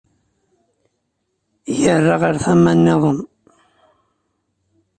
Yerra 1.79 2.15
ɣer 2.21 2.35
tama 2.43 2.73
nniḍen. 2.77 3.19